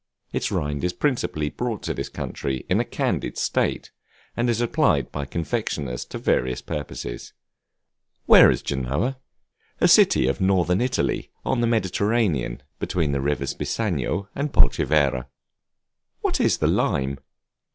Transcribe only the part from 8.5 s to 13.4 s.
Genoa? A city of Northern Italy, on the Mediterranean, between the